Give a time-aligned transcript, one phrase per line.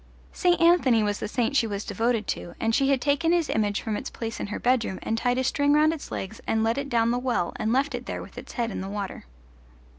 [0.33, 0.59] St.
[0.59, 3.95] Anthony was the saint she was devoted to, and she had taken his image from
[3.95, 6.89] its place in her bedroom and tied a string round its legs and let it
[6.89, 9.25] down the well and left it there with its head in the water.